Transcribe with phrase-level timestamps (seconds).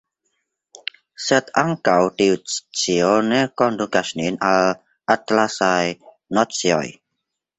[1.25, 4.73] Sed ankaŭ tiu scio ne kondukas nin al
[5.17, 5.83] atlasaj
[6.39, 6.85] nocioj.